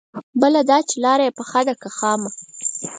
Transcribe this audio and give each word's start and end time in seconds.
بله 0.41 0.61
دا 0.69 0.77
چې 0.89 0.95
لاره 1.03 1.23
يې 1.27 1.35
پخه 1.39 1.61
ده 1.67 1.73
که 1.81 1.89
خامه؟ 1.97 2.29